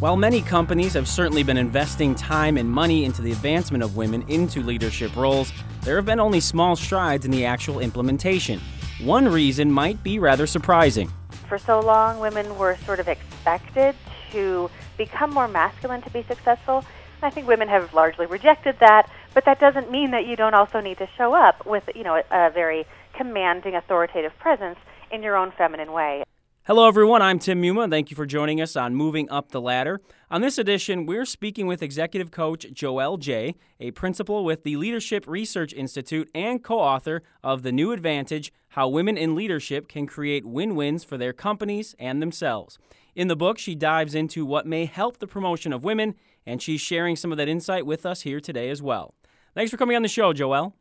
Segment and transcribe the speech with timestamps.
[0.00, 4.24] While many companies have certainly been investing time and money into the advancement of women
[4.28, 8.60] into leadership roles, there have been only small strides in the actual implementation.
[9.02, 11.10] One reason might be rather surprising.
[11.48, 13.96] For so long, women were sort of expected
[14.30, 16.84] to become more masculine to be successful.
[17.20, 20.78] I think women have largely rejected that, but that doesn't mean that you don't also
[20.78, 24.78] need to show up with, you know, a, a very commanding, authoritative presence
[25.10, 26.22] in your own feminine way.
[26.68, 27.22] Hello, everyone.
[27.22, 27.88] I'm Tim Muma.
[27.88, 30.02] Thank you for joining us on Moving Up the Ladder.
[30.30, 35.26] On this edition, we're speaking with executive coach Joelle Jay, a principal with the Leadership
[35.26, 40.44] Research Institute and co author of The New Advantage How Women in Leadership Can Create
[40.44, 42.78] Win Wins for Their Companies and Themselves.
[43.16, 46.82] In the book, she dives into what may help the promotion of women, and she's
[46.82, 49.14] sharing some of that insight with us here today as well.
[49.54, 50.74] Thanks for coming on the show, Joelle.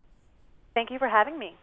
[0.74, 1.56] Thank you for having me.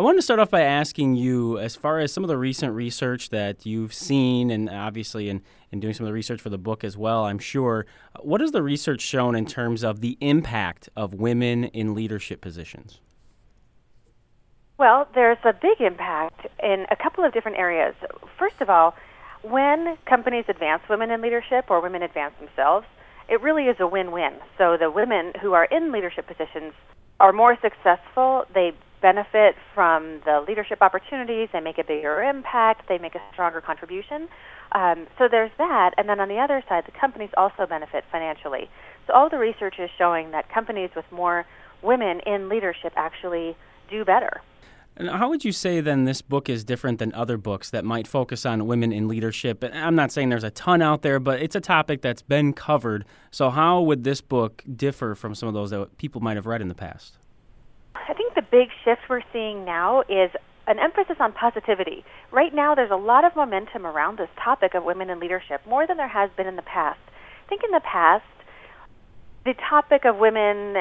[0.00, 2.72] I want to start off by asking you, as far as some of the recent
[2.72, 6.56] research that you've seen, and obviously in, in doing some of the research for the
[6.56, 7.84] book as well, I'm sure,
[8.16, 12.40] uh, what has the research shown in terms of the impact of women in leadership
[12.40, 13.02] positions?
[14.78, 17.94] Well, there's a big impact in a couple of different areas.
[18.38, 18.94] First of all,
[19.42, 22.86] when companies advance women in leadership or women advance themselves,
[23.28, 24.32] it really is a win win.
[24.56, 26.72] So the women who are in leadership positions
[27.20, 28.46] are more successful.
[28.54, 31.48] They benefit from the leadership opportunities.
[31.52, 32.88] They make a bigger impact.
[32.88, 34.28] They make a stronger contribution.
[34.72, 35.94] Um, so there's that.
[35.96, 38.68] And then on the other side, the companies also benefit financially.
[39.06, 41.46] So all the research is showing that companies with more
[41.82, 43.56] women in leadership actually
[43.90, 44.42] do better.
[44.96, 48.06] And how would you say then this book is different than other books that might
[48.06, 49.64] focus on women in leadership?
[49.72, 53.06] I'm not saying there's a ton out there, but it's a topic that's been covered.
[53.30, 56.60] So how would this book differ from some of those that people might have read
[56.60, 57.16] in the past?
[58.40, 60.30] The big shift we're seeing now is
[60.66, 62.06] an emphasis on positivity.
[62.32, 65.86] Right now, there's a lot of momentum around this topic of women in leadership, more
[65.86, 67.00] than there has been in the past.
[67.44, 68.24] I think in the past,
[69.44, 70.74] the topic of women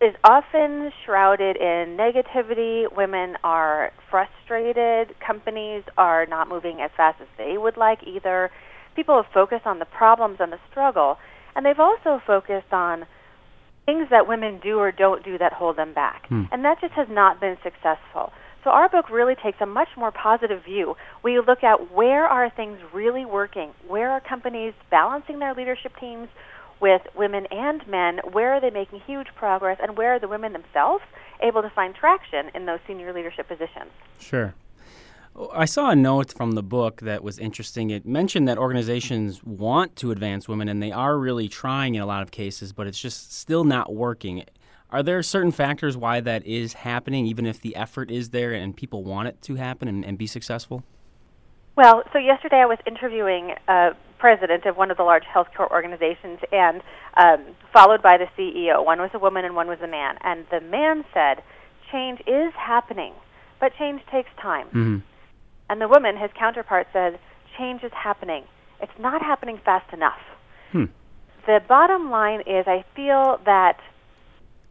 [0.00, 2.92] is often shrouded in negativity.
[2.96, 5.14] Women are frustrated.
[5.24, 8.50] Companies are not moving as fast as they would like either.
[8.96, 11.16] People have focused on the problems and the struggle,
[11.54, 13.06] and they've also focused on
[13.86, 16.26] things that women do or don't do that hold them back.
[16.26, 16.44] Hmm.
[16.52, 18.32] And that just has not been successful.
[18.64, 20.96] So our book really takes a much more positive view.
[21.22, 23.70] We look at where are things really working?
[23.86, 26.28] Where are companies balancing their leadership teams
[26.80, 28.18] with women and men?
[28.32, 29.78] Where are they making huge progress?
[29.80, 31.04] And where are the women themselves
[31.40, 33.92] able to find traction in those senior leadership positions?
[34.18, 34.52] Sure.
[35.52, 37.90] I saw a note from the book that was interesting.
[37.90, 42.06] It mentioned that organizations want to advance women and they are really trying in a
[42.06, 44.44] lot of cases, but it's just still not working.
[44.90, 48.74] Are there certain factors why that is happening, even if the effort is there and
[48.74, 50.84] people want it to happen and, and be successful?
[51.76, 56.38] Well, so yesterday I was interviewing a president of one of the large healthcare organizations,
[56.50, 56.80] and
[57.18, 58.82] um, followed by the CEO.
[58.82, 60.16] One was a woman and one was a man.
[60.22, 61.42] And the man said,
[61.92, 63.12] "Change is happening,
[63.60, 64.98] but change takes time." Mm-hmm.
[65.68, 67.18] And the woman, his counterpart, said,
[67.58, 68.44] change is happening.
[68.80, 70.20] It's not happening fast enough.
[70.72, 70.84] Hmm.
[71.46, 73.78] The bottom line is I feel that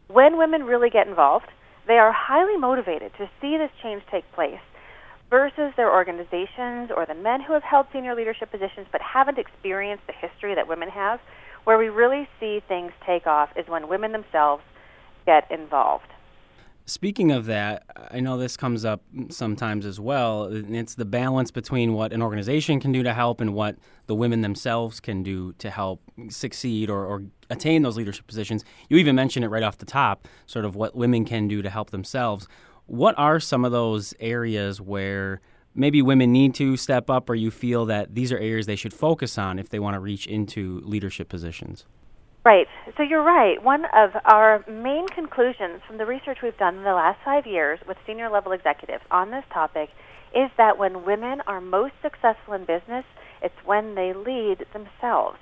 [0.08, 1.46] when women really get involved,
[1.86, 4.60] they are highly motivated to see this change take place
[5.30, 10.06] versus their organizations or the men who have held senior leadership positions but haven't experienced
[10.06, 11.20] the history that women have.
[11.64, 14.62] Where we really see things take off is when women themselves
[15.24, 16.06] get involved.
[16.88, 17.82] Speaking of that,
[18.12, 20.44] I know this comes up sometimes as well.
[20.52, 23.74] It's the balance between what an organization can do to help and what
[24.06, 28.64] the women themselves can do to help succeed or, or attain those leadership positions.
[28.88, 31.70] You even mentioned it right off the top, sort of what women can do to
[31.70, 32.46] help themselves.
[32.86, 35.40] What are some of those areas where
[35.74, 38.94] maybe women need to step up, or you feel that these are areas they should
[38.94, 41.84] focus on if they want to reach into leadership positions?
[42.46, 42.68] Right.
[42.96, 43.60] So you're right.
[43.60, 47.80] One of our main conclusions from the research we've done in the last five years
[47.88, 49.88] with senior level executives on this topic
[50.32, 53.04] is that when women are most successful in business,
[53.42, 55.38] it's when they lead themselves.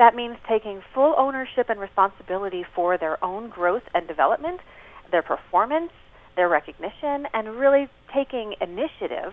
[0.00, 4.58] That means taking full ownership and responsibility for their own growth and development,
[5.12, 5.92] their performance,
[6.34, 9.32] their recognition, and really taking initiative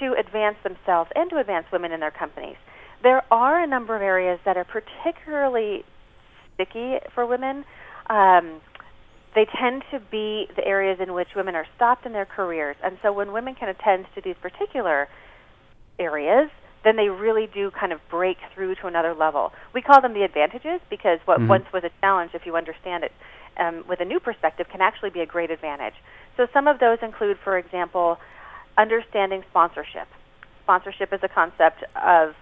[0.00, 2.56] to advance themselves and to advance women in their companies.
[3.02, 5.84] There are a number of areas that are particularly
[6.56, 7.64] sticky for women.
[8.10, 8.60] Um,
[9.36, 12.76] they tend to be the areas in which women are stopped in their careers.
[12.82, 15.08] And so when women can attend to these particular
[15.98, 16.50] areas,
[16.84, 19.52] then they really do kind of break through to another level.
[19.74, 21.48] We call them the advantages because what mm-hmm.
[21.48, 23.12] once was a challenge, if you understand it
[23.58, 25.94] um, with a new perspective, can actually be a great advantage.
[26.36, 28.18] So some of those include, for example,
[28.78, 30.08] understanding sponsorship.
[30.62, 32.34] Sponsorship is a concept of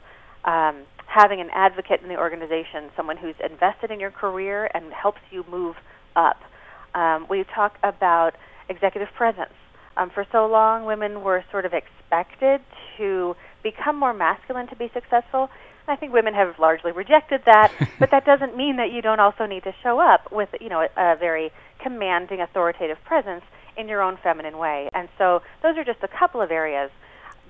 [0.44, 5.20] um, having an advocate in the organization, someone who's invested in your career and helps
[5.30, 5.76] you move
[6.16, 6.40] up.
[6.94, 8.34] Um, we talk about
[8.68, 9.52] executive presence.
[9.96, 12.60] Um, for so long, women were sort of expected
[12.98, 15.50] to become more masculine to be successful.
[15.86, 19.46] I think women have largely rejected that, but that doesn't mean that you don't also
[19.46, 21.50] need to show up with, you know, a, a very
[21.82, 23.44] commanding, authoritative presence
[23.76, 24.88] in your own feminine way.
[24.94, 26.90] And so those are just a couple of areas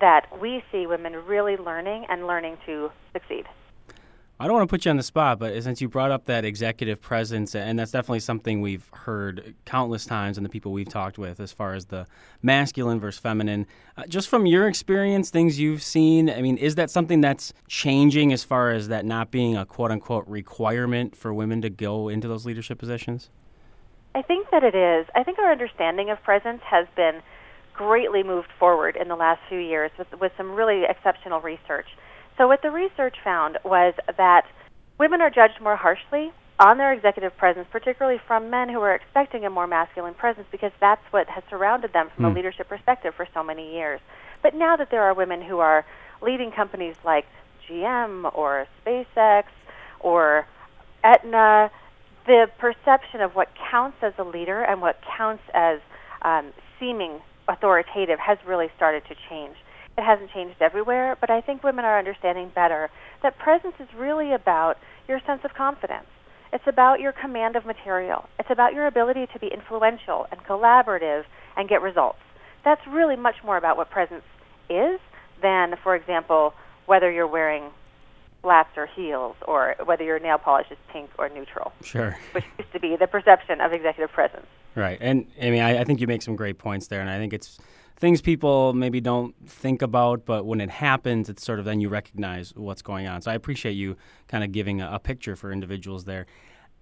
[0.01, 3.45] that we see women really learning and learning to succeed.
[4.41, 6.45] I don't want to put you on the spot, but since you brought up that
[6.45, 11.19] executive presence, and that's definitely something we've heard countless times in the people we've talked
[11.19, 12.05] with as far as the
[12.43, 13.65] masculine versus feminine.
[13.97, 18.33] Uh, just from your experience, things you've seen, I mean, is that something that's changing
[18.33, 22.27] as far as that not being a quote unquote requirement for women to go into
[22.27, 23.31] those leadership positions?
[24.17, 25.07] I think that it is.
[25.15, 27.23] I think our understanding of presence has been
[27.75, 31.87] greatly moved forward in the last few years with, with some really exceptional research.
[32.39, 34.47] So, what the research found was that
[34.99, 39.45] women are judged more harshly on their executive presence, particularly from men who are expecting
[39.45, 42.29] a more masculine presence, because that's what has surrounded them from mm.
[42.29, 42.37] a hmm.
[42.37, 44.01] leadership perspective for so many years.
[44.43, 45.85] But now that there are women who are
[46.23, 47.27] leading companies like
[47.69, 49.45] GM or SpaceX
[50.01, 50.47] or
[51.03, 51.71] Aetna,
[52.27, 55.81] the perception of what counts as a leader and what counts as
[56.23, 59.57] um, seeming authoritative has really started to change.
[59.97, 62.91] It hasn't changed everywhere, but I think women are understanding better
[63.23, 64.77] that presence is really about
[65.09, 66.07] your sense of confidence.
[66.53, 68.27] It's about your command of material.
[68.39, 71.25] It's about your ability to be influential and collaborative
[71.57, 72.19] and get results.
[72.65, 74.25] That's really much more about what presence
[74.71, 75.01] is
[75.43, 76.55] than, for example,
[76.87, 77.71] whether you're wearing
[78.45, 81.73] flats or heels or whether your nail polish is pink or neutral.
[81.83, 82.15] Sure.
[82.33, 84.47] Which used to be the perception of executive presence.
[84.75, 84.99] Right.
[85.01, 87.01] And I mean, I, I think you make some great points there.
[87.01, 87.59] And I think it's
[87.97, 91.89] things people maybe don't think about, but when it happens, it's sort of then you
[91.89, 93.23] recognize what's going on.
[93.23, 93.97] So I appreciate you
[94.29, 96.27] kind of giving a, a picture for individuals there.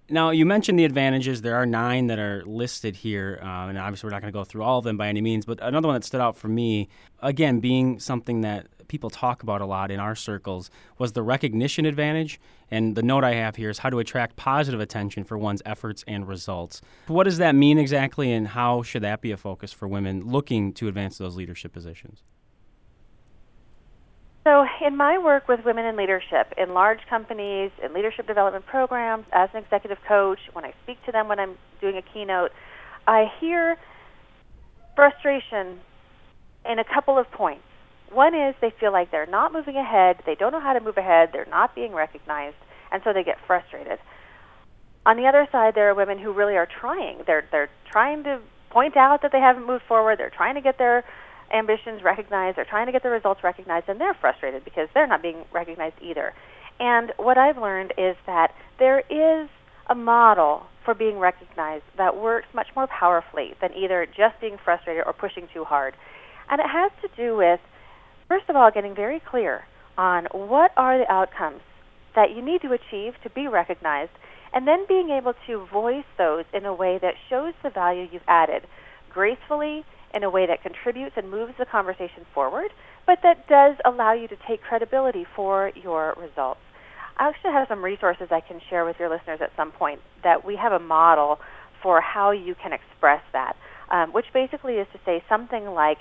[0.09, 1.41] Now, you mentioned the advantages.
[1.41, 4.43] There are nine that are listed here, uh, and obviously we're not going to go
[4.43, 5.45] through all of them by any means.
[5.45, 6.89] But another one that stood out for me,
[7.21, 11.85] again, being something that people talk about a lot in our circles was the recognition
[11.85, 12.39] advantage.
[12.69, 16.03] And the note I have here is how to attract positive attention for one's efforts
[16.05, 16.81] and results.
[17.07, 20.73] What does that mean exactly, and how should that be a focus for women looking
[20.73, 22.23] to advance those leadership positions?
[24.43, 29.25] So, in my work with women in leadership, in large companies, in leadership development programs,
[29.31, 32.51] as an executive coach, when I speak to them when I'm doing a keynote,
[33.07, 33.77] I hear
[34.95, 35.79] frustration
[36.69, 37.63] in a couple of points.
[38.11, 40.97] One is they feel like they're not moving ahead, they don't know how to move
[40.97, 42.57] ahead, they're not being recognized,
[42.91, 43.97] and so they get frustrated.
[45.05, 47.19] On the other side, there are women who really are trying.
[47.25, 50.19] They're they're trying to point out that they haven't moved forward.
[50.19, 51.03] They're trying to get their
[51.53, 52.57] ambitions recognized.
[52.57, 55.95] They're trying to get the results recognized, and they're frustrated because they're not being recognized
[56.01, 56.33] either.
[56.79, 59.49] And what I've learned is that there is
[59.87, 65.03] a model for being recognized that works much more powerfully than either just being frustrated
[65.05, 65.93] or pushing too hard.
[66.49, 67.59] And it has to do with
[68.33, 69.65] First of all, getting very clear
[69.95, 71.61] on what are the outcomes
[72.15, 74.11] that you need to achieve to be recognized,
[74.53, 78.21] and then being able to voice those in a way that shows the value you've
[78.27, 78.63] added
[79.11, 79.83] gracefully,
[80.13, 82.71] in a way that contributes and moves the conversation forward,
[83.05, 86.59] but that does allow you to take credibility for your results.
[87.17, 90.45] I actually have some resources I can share with your listeners at some point that
[90.45, 91.39] we have a model
[91.81, 93.55] for how you can express that,
[93.89, 95.97] um, which basically is to say something like,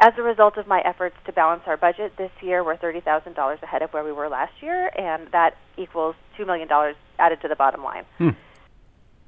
[0.00, 3.82] as a result of my efforts to balance our budget this year, we're $30,000 ahead
[3.82, 6.68] of where we were last year, and that equals $2 million
[7.18, 8.04] added to the bottom line.
[8.18, 8.30] Hmm.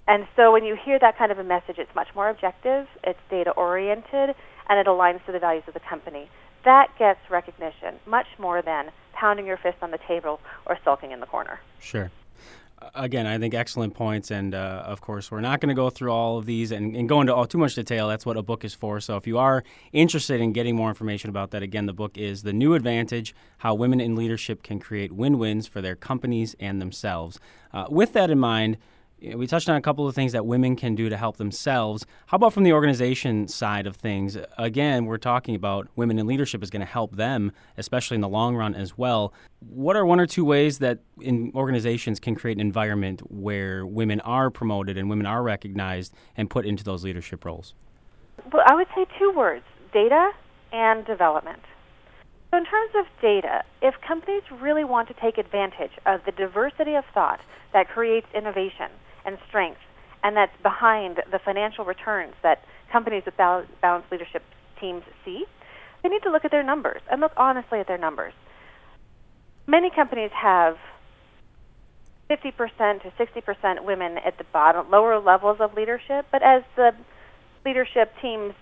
[0.06, 3.18] And so when you hear that kind of a message, it's much more objective, it's
[3.30, 4.34] data oriented,
[4.68, 6.28] and it aligns to the values of the company.
[6.64, 11.20] That gets recognition much more than pounding your fist on the table or sulking in
[11.20, 11.60] the corner.
[11.78, 12.10] Sure
[12.94, 16.12] again, I think excellent points, and uh, of course, we're not going to go through
[16.12, 18.08] all of these and, and go into all too much detail.
[18.08, 19.00] That's what a book is for.
[19.00, 22.42] So, if you are interested in getting more information about that, again, the book is
[22.42, 27.38] "The New Advantage: How Women in Leadership Can Create Win-Wins for Their Companies and Themselves."
[27.72, 28.76] Uh, with that in mind,
[29.32, 32.04] we touched on a couple of things that women can do to help themselves.
[32.26, 34.36] How about from the organization side of things?
[34.58, 38.28] Again, we're talking about women in leadership is going to help them, especially in the
[38.28, 39.32] long run as well.
[39.60, 44.20] What are one or two ways that in organizations can create an environment where women
[44.20, 47.74] are promoted and women are recognized and put into those leadership roles?
[48.52, 50.32] Well, I would say two words data
[50.72, 51.62] and development.
[52.50, 56.94] So, in terms of data, if companies really want to take advantage of the diversity
[56.94, 57.40] of thought
[57.72, 58.90] that creates innovation,
[59.24, 59.80] and strength,
[60.22, 64.42] and that's behind the financial returns that companies with balanced leadership
[64.80, 65.44] teams see,
[66.02, 68.34] they need to look at their numbers and look honestly at their numbers.
[69.66, 70.76] many companies have
[72.30, 76.92] 50% to 60% women at the bottom, lower levels of leadership, but as the
[77.64, 78.54] leadership teams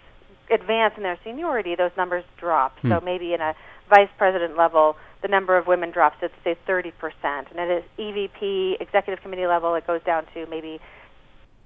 [0.52, 2.78] advance in their seniority, those numbers drop.
[2.80, 2.90] Hmm.
[2.90, 3.54] So maybe in a
[3.88, 6.92] vice president level, the number of women drops to say 30%,
[7.22, 10.80] and at an EVP executive committee level, it goes down to maybe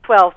[0.09, 0.33] 12%,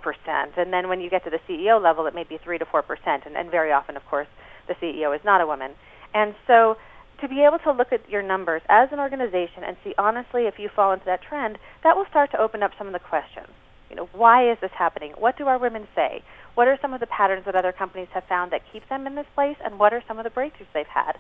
[0.57, 2.81] and then when you get to the CEO level, it may be 3 to 4%,
[3.25, 4.27] and, and very often, of course,
[4.67, 5.71] the CEO is not a woman.
[6.13, 6.77] And so
[7.21, 10.55] to be able to look at your numbers as an organization and see honestly if
[10.57, 13.49] you fall into that trend, that will start to open up some of the questions.
[13.89, 15.13] You know, why is this happening?
[15.17, 16.23] What do our women say?
[16.55, 19.15] What are some of the patterns that other companies have found that keep them in
[19.15, 21.13] this place and what are some of the breakthroughs they've had?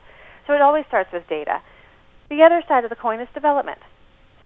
[0.47, 1.61] So it always starts with data.
[2.29, 3.79] The other side of the coin is development.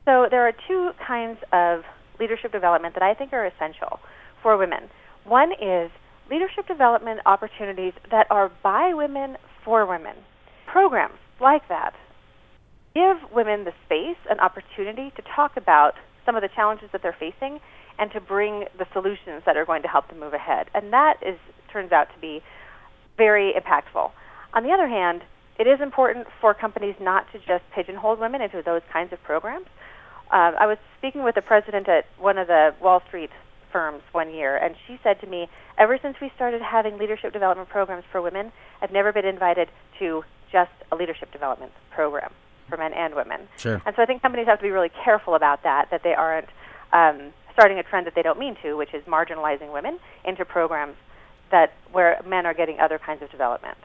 [0.05, 1.81] So there are two kinds of
[2.19, 3.99] leadership development that I think are essential
[4.41, 4.89] for women.
[5.23, 5.89] One is
[6.29, 10.15] leadership development opportunities that are by women for women.
[10.67, 11.93] Programs like that
[12.93, 15.93] give women the space and opportunity to talk about
[16.25, 17.59] some of the challenges that they're facing
[17.99, 20.67] and to bring the solutions that are going to help them move ahead.
[20.73, 21.37] And that is
[21.71, 22.41] turns out to be
[23.17, 24.11] very impactful.
[24.53, 25.23] On the other hand,
[25.57, 29.67] it is important for companies not to just pigeonhole women into those kinds of programs.
[30.31, 33.29] Uh, I was speaking with the president at one of the Wall Street
[33.71, 35.47] firms one year, and she said to me,
[35.77, 39.69] Ever since we started having leadership development programs for women, I've never been invited
[39.99, 42.31] to just a leadership development program
[42.69, 43.47] for men and women.
[43.57, 43.81] Sure.
[43.85, 46.49] And so I think companies have to be really careful about that, that they aren't
[46.93, 50.95] um, starting a trend that they don't mean to, which is marginalizing women into programs
[51.51, 53.77] that where men are getting other kinds of development.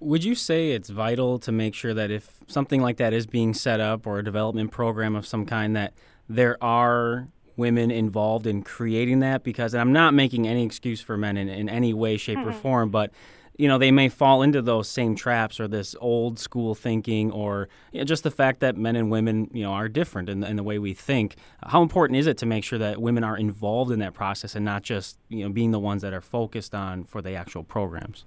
[0.00, 3.52] Would you say it's vital to make sure that if something like that is being
[3.52, 5.92] set up or a development program of some kind that
[6.28, 11.36] there are women involved in creating that because I'm not making any excuse for men
[11.36, 12.50] in, in any way, shape, mm-hmm.
[12.50, 13.10] or form, but
[13.58, 17.68] you know they may fall into those same traps or this old school thinking or
[17.92, 20.56] you know, just the fact that men and women you know are different in, in,
[20.56, 21.36] the way we think.
[21.62, 24.64] How important is it to make sure that women are involved in that process and
[24.64, 28.24] not just you know being the ones that are focused on for the actual programs?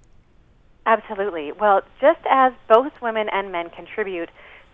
[0.86, 1.50] Absolutely.
[1.52, 4.28] Well just as both women and men contribute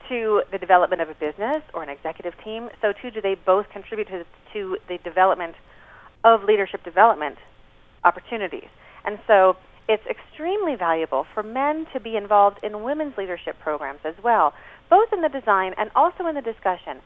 [0.08, 3.68] to the development of a business or an executive team, so too do they both
[3.70, 4.24] contribute to,
[4.54, 5.54] to the development
[6.24, 7.36] of leadership development
[8.04, 8.68] opportunities.
[9.04, 9.56] And so
[9.88, 14.52] it's extremely valuable for men to be involved in women's leadership programs as well,
[14.90, 16.98] both in the design and also in the discussion.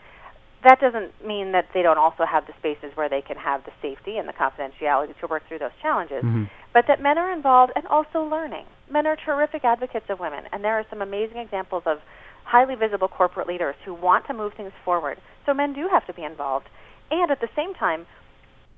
[0.64, 3.72] That doesn't mean that they don't also have the spaces where they can have the
[3.80, 6.44] safety and the confidentiality to work through those challenges, mm-hmm.
[6.72, 8.66] but that men are involved and also learning.
[8.90, 11.98] Men are terrific advocates of women, and there are some amazing examples of
[12.44, 15.18] highly visible corporate leaders who want to move things forward.
[15.46, 16.68] So men do have to be involved.
[17.10, 18.06] And at the same time,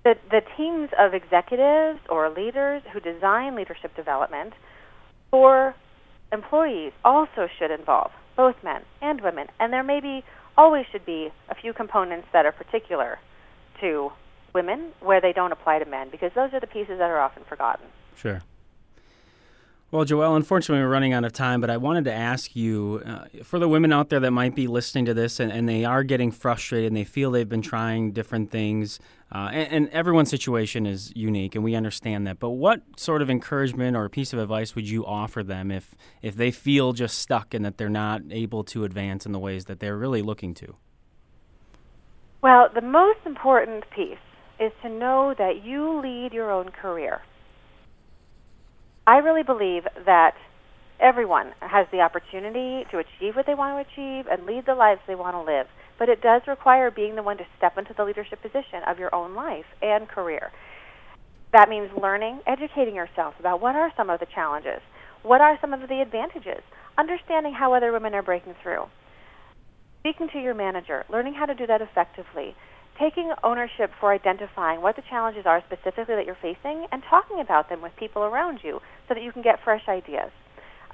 [0.04, 4.52] the, the teams of executives or leaders who design leadership development
[5.30, 5.74] for
[6.30, 9.48] employees also should involve both men and women.
[9.58, 10.22] And there maybe
[10.56, 13.18] always should be a few components that are particular
[13.80, 14.10] to
[14.54, 17.42] women where they don't apply to men because those are the pieces that are often
[17.48, 17.86] forgotten.
[18.16, 18.40] Sure.
[19.94, 23.26] Well, Joelle, unfortunately, we're running out of time, but I wanted to ask you uh,
[23.44, 26.02] for the women out there that might be listening to this and, and, they are
[26.02, 28.98] getting frustrated and they feel they've been trying different things,
[29.30, 32.40] uh, and, and, everyone's situation is unique, and we understand that.
[32.40, 36.34] But what sort of encouragement or piece of advice would you offer them if, if
[36.34, 39.78] they feel just stuck and that they're not able to advance in the ways that
[39.78, 40.74] they're really looking to?
[42.42, 44.18] Well, the most important piece
[44.58, 47.22] is to know that you lead your own career.
[49.06, 50.34] I really believe that
[50.98, 55.00] everyone has the opportunity to achieve what they want to achieve and lead the lives
[55.06, 55.66] they want to live.
[55.98, 59.14] But it does require being the one to step into the leadership position of your
[59.14, 60.50] own life and career.
[61.52, 64.80] That means learning, educating yourself about what are some of the challenges,
[65.22, 66.62] what are some of the advantages,
[66.98, 68.84] understanding how other women are breaking through,
[70.00, 72.56] speaking to your manager, learning how to do that effectively,
[72.98, 77.68] taking ownership for identifying what the challenges are specifically that you're facing and talking about
[77.68, 80.30] them with people around you so that you can get fresh ideas.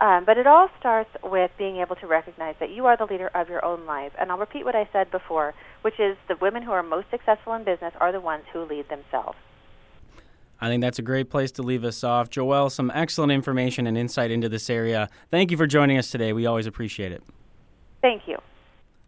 [0.00, 3.30] Um, but it all starts with being able to recognize that you are the leader
[3.34, 4.12] of your own life.
[4.18, 5.52] And I'll repeat what I said before,
[5.82, 8.88] which is the women who are most successful in business are the ones who lead
[8.88, 9.36] themselves.
[10.58, 12.30] I think that's a great place to leave us off.
[12.30, 15.08] Joelle, some excellent information and insight into this area.
[15.30, 16.32] Thank you for joining us today.
[16.32, 17.22] We always appreciate it.
[18.02, 18.38] Thank you.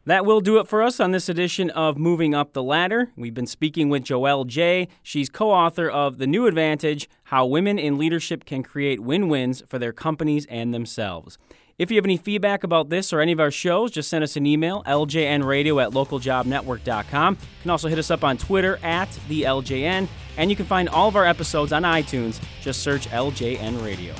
[0.05, 3.13] That will do it for us on this edition of Moving Up the Ladder.
[3.17, 4.89] We've been speaking with Joelle Jay.
[5.01, 9.63] She's co author of The New Advantage How Women in Leadership Can Create Win Wins
[9.69, 11.39] for Their Companies and Themselves.
[11.79, 14.37] If you have any feedback about this or any of our shows, just send us
[14.37, 17.35] an email, ljnradio at localjobnetwork.com.
[17.41, 20.89] You can also hit us up on Twitter at the LJN, and you can find
[20.89, 22.41] all of our episodes on iTunes.
[22.61, 24.15] Just search LJN Radio.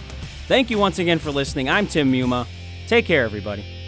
[0.47, 1.69] Thank you once again for listening.
[1.69, 2.47] I'm Tim Muma.
[2.87, 3.82] Take care, everybody.